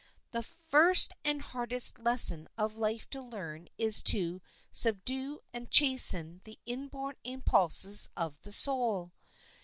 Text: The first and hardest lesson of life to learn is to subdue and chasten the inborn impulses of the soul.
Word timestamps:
The 0.31 0.41
first 0.41 1.13
and 1.23 1.43
hardest 1.43 1.99
lesson 1.99 2.47
of 2.57 2.75
life 2.75 3.07
to 3.11 3.21
learn 3.21 3.67
is 3.77 4.01
to 4.05 4.41
subdue 4.71 5.41
and 5.53 5.69
chasten 5.69 6.41
the 6.43 6.57
inborn 6.65 7.17
impulses 7.23 8.09
of 8.17 8.41
the 8.41 8.51
soul. 8.51 9.13